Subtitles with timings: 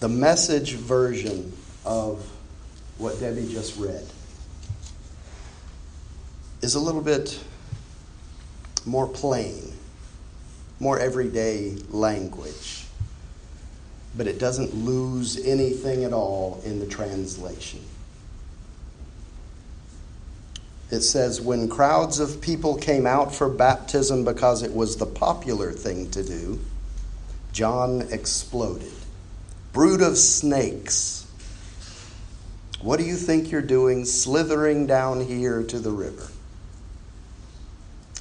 [0.00, 1.52] the message version
[1.84, 2.28] of
[2.98, 4.04] what Debbie just read
[6.62, 7.38] is a little bit
[8.84, 9.72] more plain,
[10.80, 12.84] more everyday language,
[14.16, 17.80] but it doesn't lose anything at all in the translation.
[20.90, 25.72] It says, when crowds of people came out for baptism because it was the popular
[25.72, 26.60] thing to do,
[27.52, 28.92] John exploded.
[29.76, 31.26] Brood of snakes.
[32.80, 36.28] What do you think you're doing slithering down here to the river?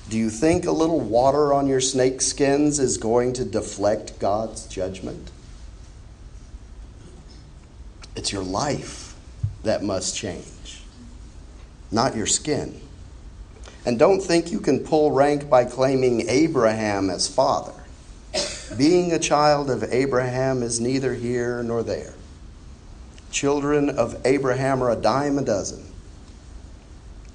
[0.09, 4.67] Do you think a little water on your snake skins is going to deflect God's
[4.67, 5.31] judgment?
[8.17, 9.15] It's your life
[9.63, 10.83] that must change,
[11.89, 12.81] not your skin.
[13.85, 17.84] And don't think you can pull rank by claiming Abraham as father.
[18.77, 22.13] Being a child of Abraham is neither here nor there.
[23.31, 25.85] Children of Abraham are a dime a dozen.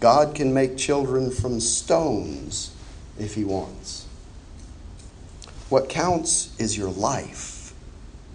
[0.01, 2.75] God can make children from stones
[3.19, 4.07] if He wants.
[5.69, 7.73] What counts is your life.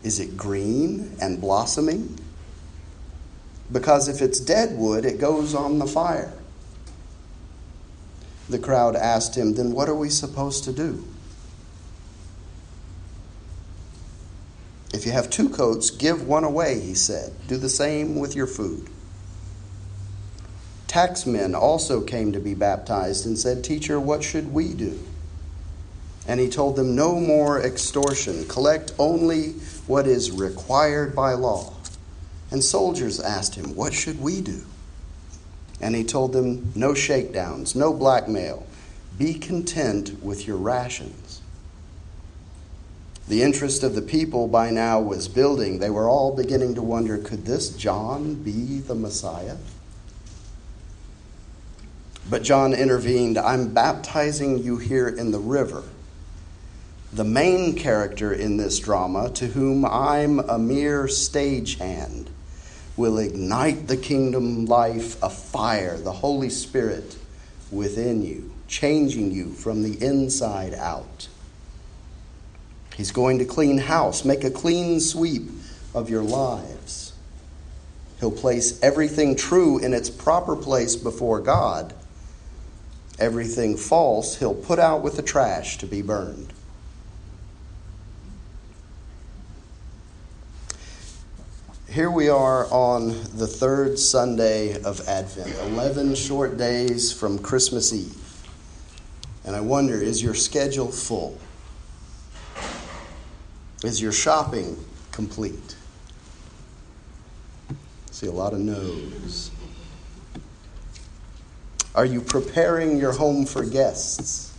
[0.04, 2.18] Is it green and blossoming?
[3.72, 6.32] Because if it's dead wood, it goes on the fire.
[8.48, 11.04] The crowd asked him, Then what are we supposed to do?
[14.96, 17.34] If you have two coats, give one away, he said.
[17.50, 18.88] Do the same with your food.
[20.88, 24.98] Taxmen also came to be baptized and said, Teacher, what should we do?
[26.26, 28.48] And he told them, No more extortion.
[28.48, 29.50] Collect only
[29.86, 31.74] what is required by law.
[32.50, 34.62] And soldiers asked him, What should we do?
[35.82, 38.66] And he told them, No shakedowns, no blackmail.
[39.18, 41.42] Be content with your rations.
[43.28, 45.80] The interest of the people by now was building.
[45.80, 49.58] They were all beginning to wonder could this John be the Messiah?
[52.30, 55.84] But John intervened I'm baptizing you here in the river.
[57.14, 62.28] The main character in this drama, to whom I'm a mere stagehand,
[62.98, 67.18] will ignite the kingdom life of fire, the Holy Spirit
[67.72, 71.28] within you, changing you from the inside out.
[72.96, 75.50] He's going to clean house, make a clean sweep
[75.94, 77.14] of your lives.
[78.20, 81.94] He'll place everything true in its proper place before God
[83.18, 86.52] Everything false he'll put out with the trash to be burned.
[91.90, 98.22] Here we are on the third Sunday of Advent, 11 short days from Christmas Eve.
[99.46, 101.38] And I wonder is your schedule full?
[103.86, 105.76] Is your shopping complete?
[108.10, 109.52] See a lot of no's.
[111.94, 114.58] Are you preparing your home for guests?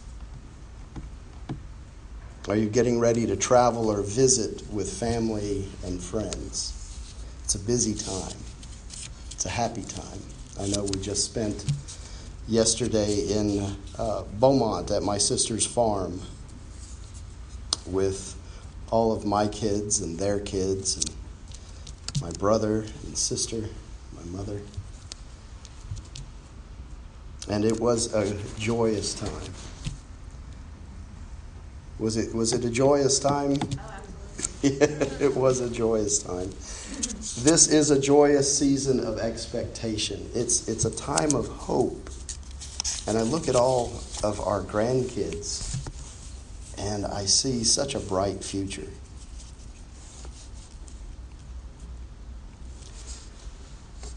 [2.47, 7.03] Are you getting ready to travel or visit with family and friends?
[7.43, 8.39] It's a busy time.
[9.33, 10.21] It's a happy time.
[10.61, 11.65] I know we just spent
[12.47, 16.21] yesterday in uh, Beaumont at my sister's farm
[17.87, 18.37] with
[18.91, 21.11] all of my kids and their kids and
[22.23, 23.65] my brother and sister,
[24.15, 24.61] my mother.
[27.49, 29.53] And it was a joyous time.
[31.99, 33.57] Was it, was it a joyous time?
[33.79, 34.01] Oh,
[34.63, 34.87] yeah,
[35.21, 36.51] it was a joyous time.
[37.45, 40.29] This is a joyous season of expectation.
[40.35, 42.11] It's, it's a time of hope.
[43.07, 45.76] And I look at all of our grandkids
[46.87, 48.87] and I see such a bright future.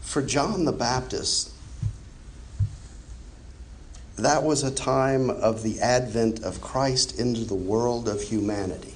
[0.02, 1.50] For John the Baptist,
[4.16, 8.94] that was a time of the advent of Christ into the world of humanity.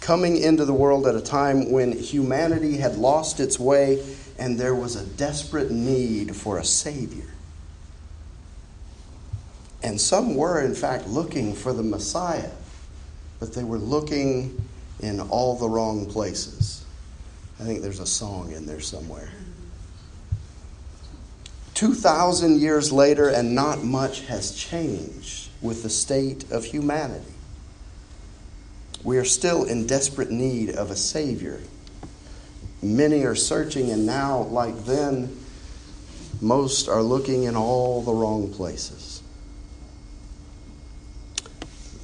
[0.00, 4.04] Coming into the world at a time when humanity had lost its way
[4.38, 7.35] and there was a desperate need for a Savior.
[9.86, 12.50] And some were, in fact, looking for the Messiah,
[13.38, 14.60] but they were looking
[14.98, 16.84] in all the wrong places.
[17.60, 19.30] I think there's a song in there somewhere.
[21.74, 27.34] 2,000 years later, and not much has changed with the state of humanity.
[29.04, 31.60] We are still in desperate need of a Savior.
[32.82, 35.38] Many are searching, and now, like then,
[36.40, 39.15] most are looking in all the wrong places.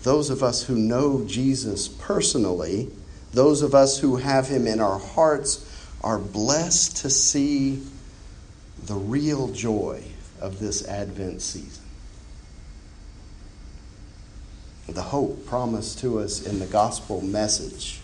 [0.03, 2.91] Those of us who know Jesus personally
[3.33, 5.67] Those of us who have him in our hearts
[6.03, 7.83] are blessed to see
[8.85, 10.03] the real joy
[10.41, 11.85] of this Advent season.
[14.89, 18.01] The hope promised to us in the gospel message.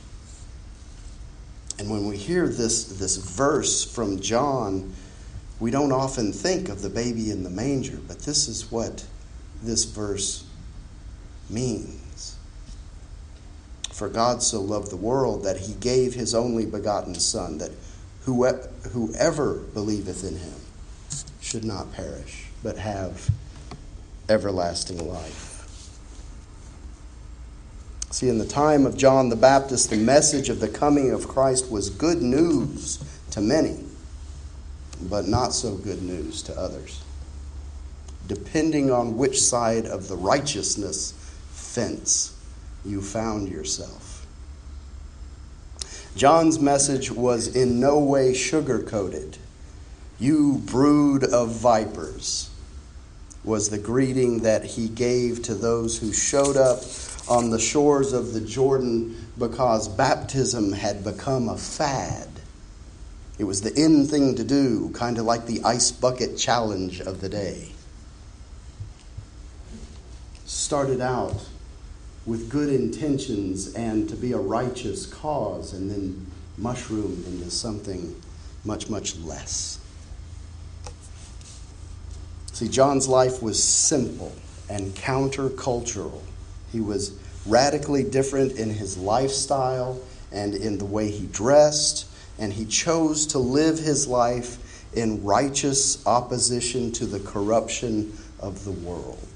[1.79, 4.95] And when we hear this, this verse from John,
[5.61, 9.05] we don't often think of the baby in the manger, but this is what
[9.63, 10.48] this verse
[11.51, 12.37] means.
[13.93, 17.73] For God so loved the world that he gave his only begotten Son, that
[18.23, 20.61] whoever believeth in him
[21.41, 23.31] should not perish, but have
[24.29, 25.55] everlasting life.
[28.11, 31.71] See, in the time of John the Baptist, the message of the coming of Christ
[31.71, 32.99] was good news
[33.33, 33.79] to many,
[35.03, 37.03] but not so good news to others,
[38.27, 41.15] depending on which side of the righteousness
[41.79, 42.35] fence
[42.85, 44.27] you found yourself.
[46.17, 49.39] John's message was in no way sugar coated.
[50.19, 52.51] You brood of vipers
[53.45, 56.81] was the greeting that he gave to those who showed up
[57.29, 62.27] on the shores of the Jordan because baptism had become a fad.
[63.39, 67.21] It was the in thing to do, kind of like the ice bucket challenge of
[67.21, 67.71] the day.
[70.45, 71.47] Started out
[72.29, 76.27] with good intentions and to be a righteous cause, and then
[76.59, 78.15] mushroom into something
[78.65, 79.81] much, much less.
[82.53, 84.33] See, John's life was simple
[84.69, 86.21] and countercultural.
[86.71, 89.99] He was radically different in his lifestyle
[90.31, 92.07] and in the way he dressed,
[92.39, 98.73] and he chose to live his life in righteous opposition to the corruption of the
[98.73, 99.28] world.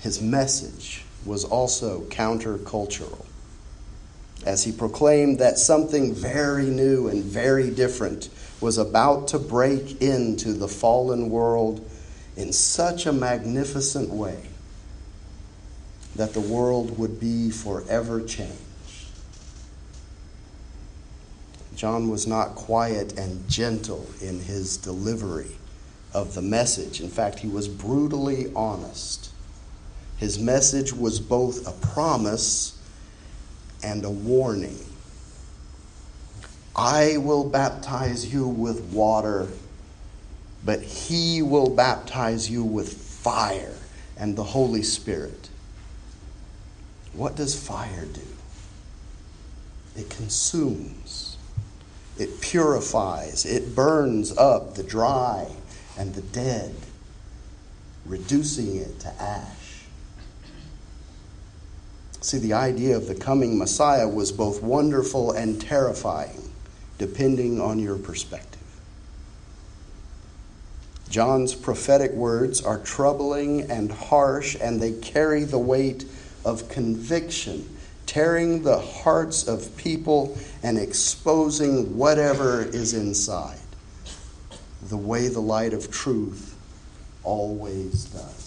[0.00, 3.26] His message was also countercultural
[4.44, 8.30] as he proclaimed that something very new and very different
[8.60, 11.88] was about to break into the fallen world
[12.36, 14.40] in such a magnificent way
[16.16, 18.56] that the world would be forever changed.
[21.74, 25.56] John was not quiet and gentle in his delivery
[26.12, 27.00] of the message.
[27.00, 29.29] In fact, he was brutally honest.
[30.20, 32.78] His message was both a promise
[33.82, 34.78] and a warning.
[36.76, 39.48] I will baptize you with water,
[40.62, 43.74] but he will baptize you with fire
[44.18, 45.48] and the Holy Spirit.
[47.14, 48.20] What does fire do?
[49.96, 51.38] It consumes,
[52.18, 55.48] it purifies, it burns up the dry
[55.96, 56.74] and the dead,
[58.04, 59.59] reducing it to ash.
[62.22, 66.52] See, the idea of the coming Messiah was both wonderful and terrifying,
[66.98, 68.60] depending on your perspective.
[71.08, 76.04] John's prophetic words are troubling and harsh, and they carry the weight
[76.44, 77.68] of conviction,
[78.06, 83.58] tearing the hearts of people and exposing whatever is inside,
[84.88, 86.54] the way the light of truth
[87.24, 88.39] always does.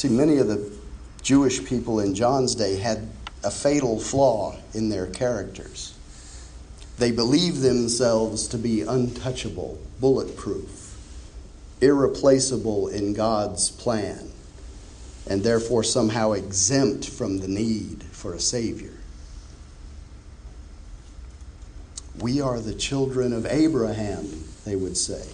[0.00, 0.72] See, many of the
[1.20, 3.06] Jewish people in John's day had
[3.44, 5.92] a fatal flaw in their characters.
[6.96, 10.96] They believed themselves to be untouchable, bulletproof
[11.82, 14.30] irreplaceable in God's plan,
[15.28, 18.94] and therefore somehow exempt from the need for a Savior.
[22.18, 25.26] We are the children of Abraham, they would say.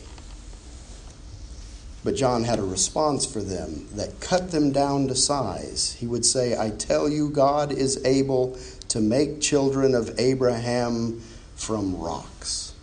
[2.06, 5.96] But John had a response for them that cut them down to size.
[5.98, 8.56] He would say, I tell you, God is able
[8.90, 11.20] to make children of Abraham
[11.56, 12.75] from rocks.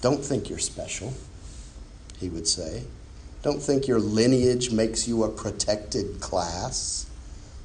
[0.00, 1.12] Don't think you're special
[2.18, 2.84] he would say.
[3.42, 7.04] Don't think your lineage makes you a protected class.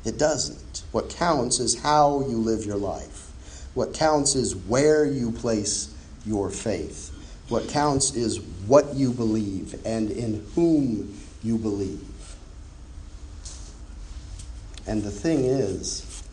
[0.03, 0.83] It doesn't.
[0.91, 3.31] What counts is how you live your life.
[3.73, 5.95] What counts is where you place
[6.25, 7.14] your faith.
[7.49, 12.07] What counts is what you believe and in whom you believe.
[14.87, 16.23] And the thing is,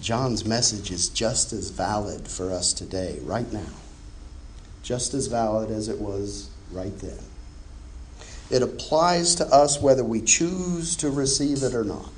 [0.00, 3.72] John's message is just as valid for us today, right now
[4.86, 7.18] just as valid as it was right then.
[8.50, 12.12] It applies to us whether we choose to receive it or not.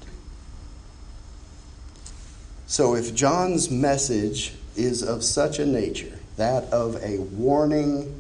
[2.67, 8.15] So, if John's message is of such a nature, that of a warning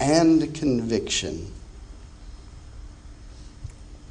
[0.00, 1.52] and conviction,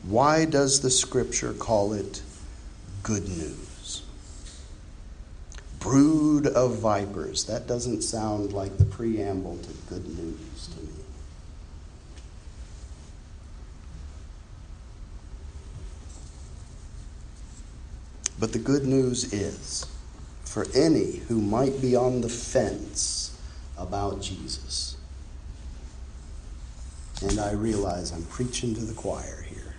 [0.03, 2.21] Why does the scripture call it
[3.03, 4.03] good news?
[5.79, 7.45] Brood of vipers.
[7.45, 10.89] That doesn't sound like the preamble to good news to me.
[18.37, 19.85] But the good news is
[20.53, 23.35] for any who might be on the fence
[23.75, 24.95] about Jesus.
[27.23, 29.73] And I realize I'm preaching to the choir here.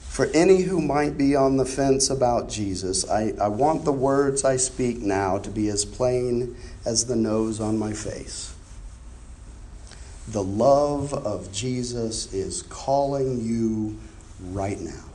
[0.00, 4.44] For any who might be on the fence about Jesus, I, I want the words
[4.44, 8.52] I speak now to be as plain as the nose on my face.
[10.26, 13.96] The love of Jesus is calling you
[14.50, 15.11] right now.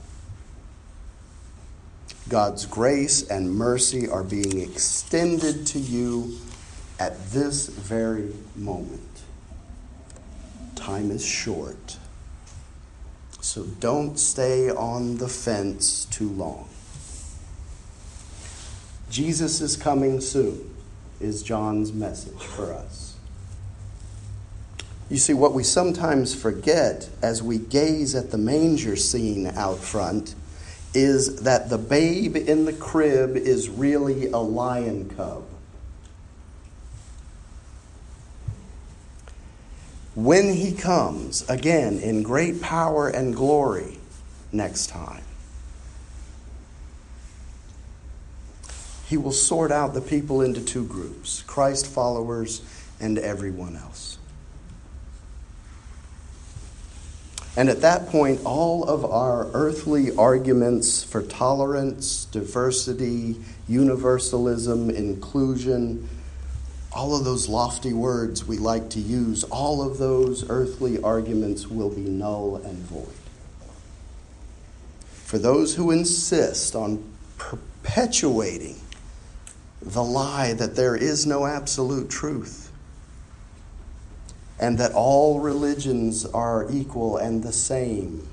[2.30, 6.38] God's grace and mercy are being extended to you
[7.00, 9.02] at this very moment.
[10.76, 11.98] Time is short,
[13.40, 16.68] so don't stay on the fence too long.
[19.10, 20.76] Jesus is coming soon,
[21.22, 23.16] is John's message for us.
[25.10, 30.36] You see, what we sometimes forget as we gaze at the manger scene out front
[30.98, 35.44] is that the babe in the crib is really a lion cub.
[40.16, 44.00] When he comes, again, in great power and glory
[44.51, 45.22] next time,
[49.06, 52.63] he will sort out the people into two groups Christ followers
[53.00, 54.18] and everyone else.
[57.58, 63.36] And at that point, all of our earthly arguments for tolerance, diversity,
[63.68, 66.08] universalism, inclusion,
[66.94, 71.90] all of those lofty words we like to use, all of those earthly arguments will
[71.90, 73.08] be null and void.
[75.26, 77.04] For those who insist on
[77.40, 78.80] perpetuating
[79.82, 82.72] the lie that there is no absolute truth,
[84.60, 88.28] and that all religions are equal and the same,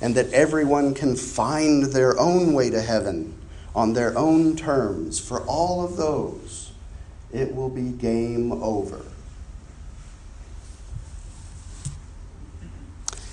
[0.00, 3.36] and that everyone can find their own way to heaven
[3.74, 5.18] on their own terms.
[5.18, 6.72] For all of those,
[7.32, 9.00] it will be game over.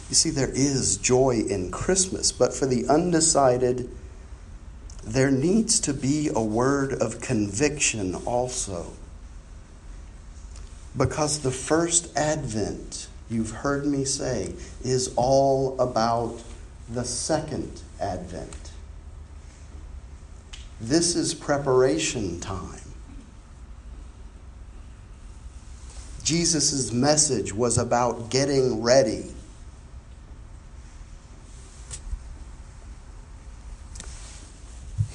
[0.09, 3.89] You see, there is joy in Christmas, but for the undecided,
[5.03, 8.93] there needs to be a word of conviction also.
[10.97, 16.41] Because the first advent, you've heard me say, is all about
[16.89, 18.71] the second advent.
[20.81, 22.81] This is preparation time.
[26.23, 29.31] Jesus' message was about getting ready.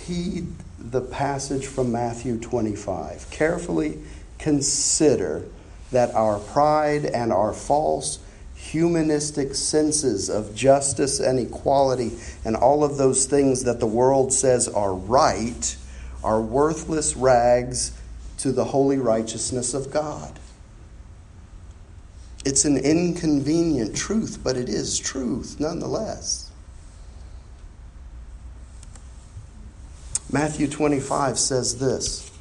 [0.05, 0.47] Heed
[0.79, 3.31] the passage from Matthew 25.
[3.31, 3.99] Carefully
[4.39, 5.45] consider
[5.93, 8.19] that our pride and our false
[8.55, 12.13] humanistic senses of justice and equality
[12.45, 15.77] and all of those things that the world says are right
[16.23, 17.93] are worthless rags
[18.39, 20.39] to the holy righteousness of God.
[22.45, 26.51] It's an inconvenient truth, but it is truth nonetheless.
[30.31, 32.32] Matthew 25 says this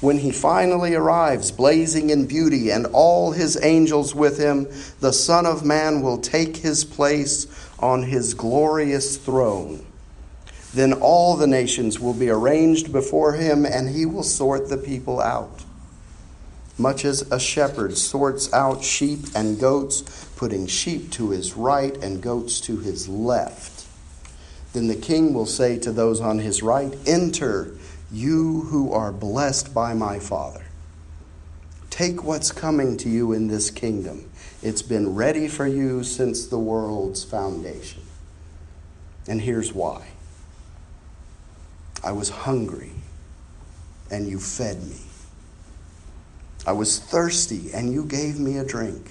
[0.00, 4.66] when he finally arrives, blazing in beauty, and all his angels with him,
[5.00, 7.46] the Son of Man will take his place
[7.78, 9.84] on his glorious throne.
[10.74, 15.20] Then all the nations will be arranged before him, and he will sort the people
[15.20, 15.64] out.
[16.76, 20.02] Much as a shepherd sorts out sheep and goats,
[20.36, 23.86] putting sheep to his right and goats to his left.
[24.74, 27.72] Then the king will say to those on his right, Enter
[28.12, 30.64] you who are blessed by my Father.
[31.90, 34.30] Take what's coming to you in this kingdom.
[34.62, 38.02] It's been ready for you since the world's foundation.
[39.28, 40.06] And here's why
[42.04, 42.92] I was hungry,
[44.10, 45.00] and you fed me.
[46.66, 49.10] I was thirsty, and you gave me a drink.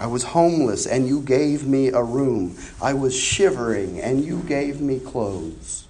[0.00, 2.56] I was homeless, and you gave me a room.
[2.80, 5.86] I was shivering, and you gave me clothes.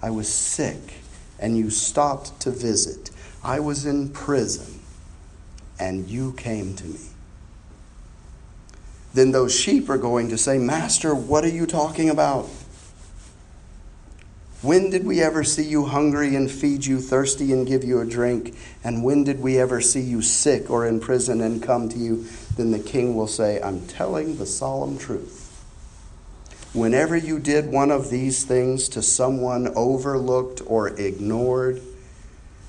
[0.00, 0.94] I was sick
[1.42, 3.10] and you stopped to visit.
[3.44, 4.80] I was in prison
[5.78, 7.00] and you came to me.
[9.12, 12.48] Then those sheep are going to say, Master, what are you talking about?
[14.62, 18.06] When did we ever see you hungry and feed you, thirsty and give you a
[18.06, 18.56] drink?
[18.84, 22.24] And when did we ever see you sick or in prison and come to you?
[22.56, 25.41] then the king will say, I'm telling the solemn truth.
[26.72, 31.82] Whenever you did one of these things to someone overlooked or ignored,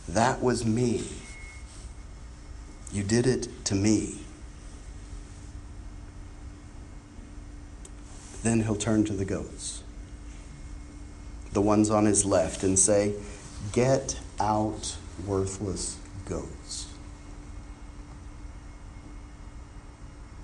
[0.09, 1.07] that was me.
[2.91, 4.19] You did it to me.
[8.43, 9.83] Then he'll turn to the goats,
[11.53, 13.13] the ones on his left, and say,
[13.71, 16.87] Get out, worthless goats.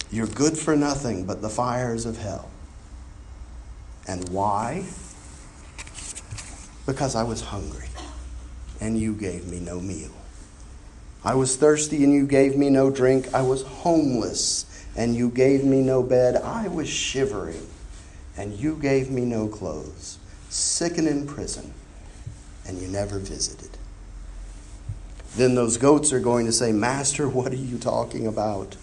[0.10, 2.50] You're good for nothing but the fires of hell.
[4.10, 4.86] And why?
[6.88, 7.89] Because I was hungry,
[8.82, 10.10] and you gave me no meal.
[11.24, 13.32] I was thirsty, and you gave me no drink.
[13.36, 16.38] I was homeless, and you gave me no bed.
[16.38, 17.68] I was shivering,
[18.36, 20.18] and you gave me no clothes.
[20.50, 21.72] Sick and in prison,
[22.66, 23.78] and you never visited.
[25.36, 28.75] Then those goats are going to say, Master, what are you talking about?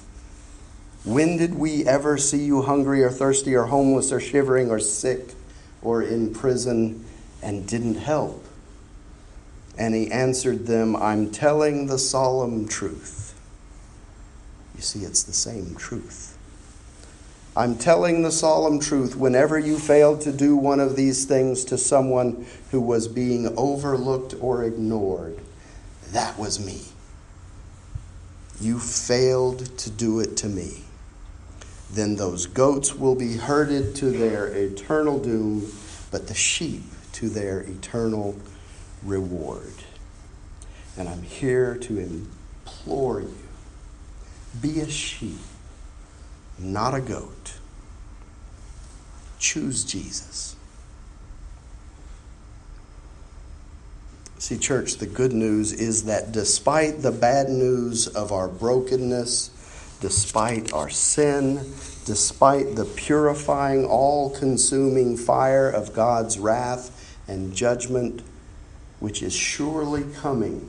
[1.06, 5.34] When did we ever see you hungry or thirsty or homeless or shivering or sick
[5.80, 7.04] or in prison
[7.40, 8.44] and didn't help?
[9.78, 13.38] And he answered them, I'm telling the solemn truth.
[14.74, 16.36] You see, it's the same truth.
[17.56, 19.14] I'm telling the solemn truth.
[19.14, 24.34] Whenever you failed to do one of these things to someone who was being overlooked
[24.40, 25.38] or ignored,
[26.10, 26.82] that was me.
[28.60, 30.85] You failed to do it to me
[31.90, 35.70] then those goats will be herded to their eternal doom,
[36.10, 38.36] but the sheep to their eternal
[39.02, 39.72] reward.
[40.96, 43.34] And I'm here to implore you
[44.60, 45.38] be a sheep,
[46.58, 47.58] not a goat.
[49.38, 50.56] Choose Jesus.
[54.38, 59.50] See, church, the good news is that despite the bad news of our brokenness,
[60.00, 61.56] despite our sin,
[62.04, 68.22] despite the purifying, all consuming fire of God's wrath and judgment,
[69.00, 70.68] which is surely coming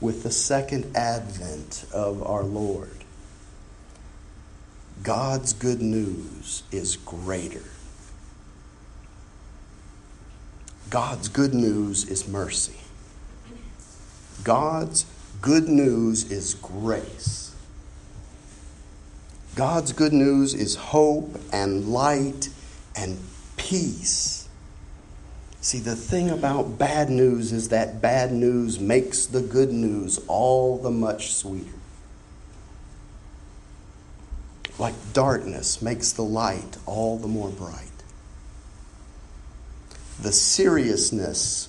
[0.00, 2.90] with the second advent of our Lord.
[5.02, 7.64] God's good news is greater.
[10.90, 12.76] God's good news is mercy.
[14.42, 15.04] God's
[15.40, 17.47] good news is grace.
[19.58, 22.48] God's good news is hope and light
[22.94, 23.18] and
[23.56, 24.48] peace.
[25.60, 30.78] See, the thing about bad news is that bad news makes the good news all
[30.78, 31.72] the much sweeter.
[34.78, 37.90] Like darkness makes the light all the more bright.
[40.22, 41.68] The seriousness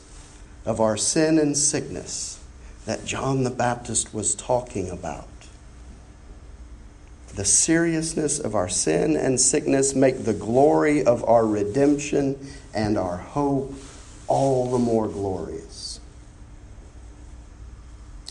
[0.64, 2.40] of our sin and sickness
[2.86, 5.29] that John the Baptist was talking about
[7.40, 12.38] the seriousness of our sin and sickness make the glory of our redemption
[12.74, 13.74] and our hope
[14.28, 16.02] all the more glorious.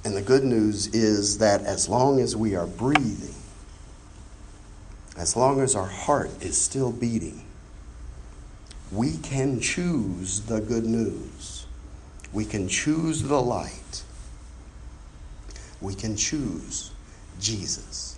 [0.05, 3.35] And the good news is that as long as we are breathing,
[5.17, 7.47] as long as our heart is still beating,
[8.93, 11.65] we can choose the good news.
[12.31, 14.03] We can choose the light.
[15.81, 16.91] We can choose
[17.41, 18.18] Jesus.